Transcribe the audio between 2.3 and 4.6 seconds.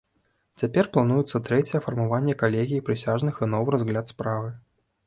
калегіі прысяжных і новы разгляд справы.